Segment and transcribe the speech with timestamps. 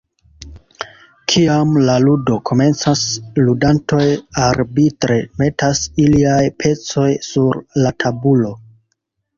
[1.33, 3.03] Kiam la ludo komencas,
[3.43, 4.09] ludantoj
[4.49, 8.57] arbitre metas iliaj pecoj sur la tabulo.